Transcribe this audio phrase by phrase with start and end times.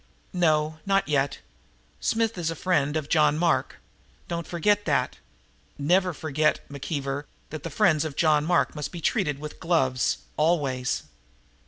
[0.33, 1.37] "No, not yet.
[1.99, 3.75] Smith is a friend of John Mark.
[4.27, 5.17] Don't forget that.
[5.77, 11.03] Never forget, McKeever, that the friends of John Mark must be treated with gloves always!"